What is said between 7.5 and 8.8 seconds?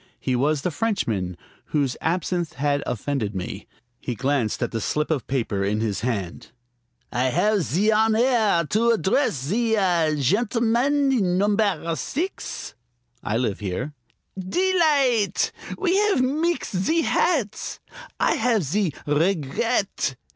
zee honaire